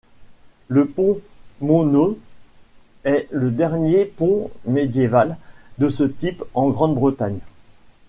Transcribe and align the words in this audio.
Le 0.67 0.87
pont 0.87 1.21
Monnow 1.59 2.17
est 3.03 3.27
le 3.29 3.51
dernier 3.51 4.05
pont 4.05 4.49
médiéval 4.65 5.37
de 5.77 5.89
ce 5.89 6.05
type 6.05 6.43
en 6.55 6.71
Grande-Bretagne. 6.71 7.37